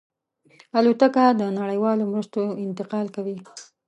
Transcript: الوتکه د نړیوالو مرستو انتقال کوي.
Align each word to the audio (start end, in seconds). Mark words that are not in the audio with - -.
الوتکه 0.77 1.25
د 1.39 1.41
نړیوالو 1.59 2.03
مرستو 2.11 2.41
انتقال 2.65 3.07
کوي. 3.15 3.35